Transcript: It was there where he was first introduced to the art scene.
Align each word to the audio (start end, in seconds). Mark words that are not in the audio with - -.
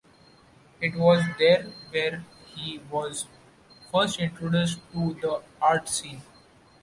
It 0.81 0.95
was 0.95 1.23
there 1.37 1.61
where 1.91 2.25
he 2.55 2.79
was 2.89 3.27
first 3.91 4.17
introduced 4.19 4.79
to 4.93 5.13
the 5.21 5.43
art 5.61 5.87
scene. 5.89 6.23